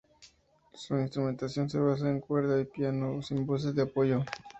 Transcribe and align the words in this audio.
Su 0.73 0.97
instrumentación 0.97 1.69
se 1.69 1.77
basa 1.77 2.09
en 2.09 2.21
cuerda 2.21 2.59
y 2.59 2.65
piano 2.65 3.21
sin 3.21 3.45
voces 3.45 3.75
de 3.75 3.83
apoyo. 3.83 4.23